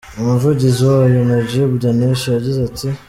[0.19, 2.87] Umuvugizi wayo, Najib Danish, yagize ati:.